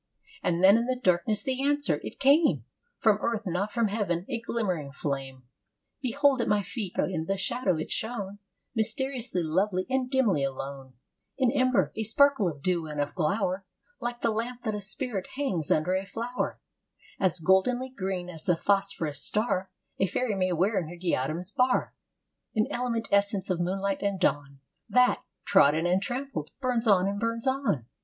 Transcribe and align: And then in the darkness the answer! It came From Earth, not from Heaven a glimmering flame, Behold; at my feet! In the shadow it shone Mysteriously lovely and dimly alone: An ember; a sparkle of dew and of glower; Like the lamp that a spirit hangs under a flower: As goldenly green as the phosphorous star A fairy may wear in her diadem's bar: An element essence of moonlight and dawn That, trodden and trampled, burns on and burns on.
And 0.41 0.63
then 0.63 0.77
in 0.77 0.87
the 0.87 0.95
darkness 0.99 1.43
the 1.43 1.63
answer! 1.63 1.99
It 2.03 2.19
came 2.19 2.65
From 2.97 3.19
Earth, 3.21 3.43
not 3.47 3.71
from 3.71 3.89
Heaven 3.89 4.25
a 4.27 4.41
glimmering 4.41 4.91
flame, 4.91 5.43
Behold; 6.01 6.41
at 6.41 6.47
my 6.47 6.63
feet! 6.63 6.95
In 6.97 7.25
the 7.25 7.37
shadow 7.37 7.77
it 7.77 7.91
shone 7.91 8.39
Mysteriously 8.73 9.43
lovely 9.43 9.85
and 9.91 10.09
dimly 10.09 10.43
alone: 10.43 10.93
An 11.37 11.51
ember; 11.51 11.91
a 11.95 12.01
sparkle 12.01 12.49
of 12.49 12.63
dew 12.63 12.87
and 12.87 12.99
of 12.99 13.13
glower; 13.13 13.63
Like 13.99 14.21
the 14.21 14.31
lamp 14.31 14.63
that 14.63 14.73
a 14.73 14.81
spirit 14.81 15.27
hangs 15.35 15.69
under 15.69 15.93
a 15.93 16.03
flower: 16.07 16.59
As 17.19 17.37
goldenly 17.39 17.91
green 17.95 18.27
as 18.27 18.45
the 18.47 18.55
phosphorous 18.55 19.21
star 19.21 19.69
A 19.99 20.07
fairy 20.07 20.33
may 20.33 20.51
wear 20.51 20.79
in 20.79 20.87
her 20.89 20.97
diadem's 20.97 21.51
bar: 21.51 21.93
An 22.55 22.65
element 22.71 23.07
essence 23.11 23.51
of 23.51 23.59
moonlight 23.59 24.01
and 24.01 24.19
dawn 24.19 24.61
That, 24.89 25.21
trodden 25.45 25.85
and 25.85 26.01
trampled, 26.01 26.49
burns 26.59 26.87
on 26.87 27.07
and 27.07 27.19
burns 27.19 27.45
on. 27.45 27.85